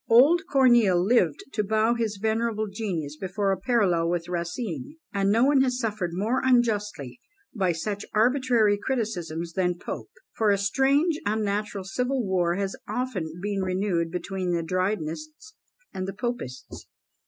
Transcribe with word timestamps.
Old 0.09 0.41
Corneille 0.51 0.99
lived 0.99 1.43
to 1.53 1.63
bow 1.63 1.93
his 1.93 2.17
venerable 2.19 2.65
genius 2.65 3.15
before 3.17 3.51
a 3.51 3.59
parallel 3.59 4.09
with 4.09 4.27
Racine; 4.27 4.97
and 5.13 5.29
no 5.31 5.45
one 5.45 5.61
has 5.61 5.77
suffered 5.77 6.09
more 6.11 6.41
unjustly 6.43 7.21
by 7.53 7.71
such 7.71 8.03
arbitrary 8.11 8.79
criticisms 8.81 9.53
than 9.53 9.77
Pope, 9.77 10.09
for 10.35 10.49
a 10.49 10.57
strange 10.57 11.19
unnatural 11.23 11.83
civil 11.83 12.25
war 12.25 12.55
has 12.55 12.75
often 12.89 13.31
been 13.43 13.61
renewed 13.61 14.09
between 14.09 14.55
the 14.55 14.63
Drydenists 14.63 15.53
and 15.93 16.07
the 16.07 16.13
Popeists. 16.13 16.87